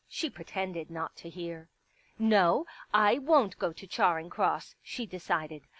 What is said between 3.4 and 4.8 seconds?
go to Charing Cross,"